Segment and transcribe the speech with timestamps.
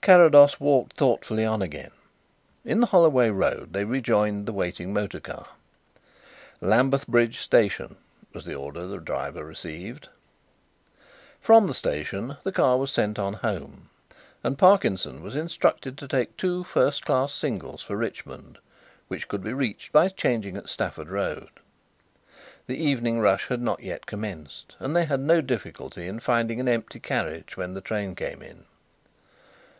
[0.00, 1.90] Carrados walked thoughtfully on again.
[2.64, 5.46] In the Holloway Road they rejoined the waiting motor car.
[6.60, 7.96] "Lambeth Bridge Station"
[8.32, 10.08] was the order the driver received.
[11.40, 13.88] From the station the car was sent on home
[14.44, 18.58] and Parkinson was instructed to take two first class singles for Richmond,
[19.08, 21.50] which could be reached by changing at Stafford Road.
[22.68, 26.68] The "evening rush" had not yet commenced and they had no difficulty in finding an
[26.68, 28.66] empty carriage when the train came in.